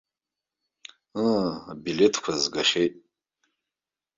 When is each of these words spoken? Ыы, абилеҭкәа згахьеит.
Ыы, 1.25 1.45
абилеҭкәа 1.71 2.33
згахьеит. 2.41 2.95